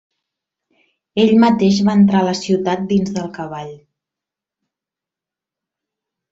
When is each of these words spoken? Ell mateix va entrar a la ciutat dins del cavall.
Ell 1.23 1.33
mateix 1.43 1.81
va 1.89 1.95
entrar 1.99 2.23
a 2.25 2.27
la 2.29 2.33
ciutat 2.41 2.89
dins 2.95 3.13
del 3.19 3.29
cavall. 3.37 3.71